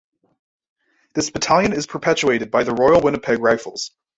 This 1.13 1.29
battalion 1.29 1.73
is 1.73 1.85
perpetuated 1.85 2.49
by 2.49 2.63
the 2.63 2.73
Royal 2.73 3.01
Winnipeg 3.01 3.37
Rifles. 3.37 3.91